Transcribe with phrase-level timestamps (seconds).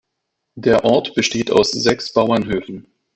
[0.55, 2.87] Der Ort besteht aus sechs Bauernhöfen.